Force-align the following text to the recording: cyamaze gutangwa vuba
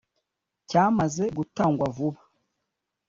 cyamaze 0.69 1.23
gutangwa 1.37 1.85
vuba 1.97 2.21